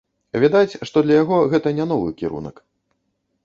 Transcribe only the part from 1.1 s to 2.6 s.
яго гэта не новы кірунак.